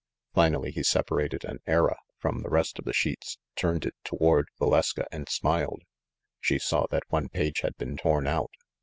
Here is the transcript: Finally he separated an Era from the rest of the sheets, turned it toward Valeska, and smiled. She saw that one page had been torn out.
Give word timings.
Finally 0.33 0.71
he 0.71 0.81
separated 0.81 1.45
an 1.45 1.59
Era 1.67 1.95
from 2.17 2.39
the 2.41 2.49
rest 2.49 2.79
of 2.79 2.85
the 2.85 2.91
sheets, 2.91 3.37
turned 3.55 3.85
it 3.85 3.93
toward 4.03 4.47
Valeska, 4.59 5.05
and 5.11 5.29
smiled. 5.29 5.83
She 6.39 6.57
saw 6.57 6.87
that 6.89 7.03
one 7.09 7.29
page 7.29 7.59
had 7.59 7.77
been 7.77 7.97
torn 7.97 8.25
out. 8.25 8.49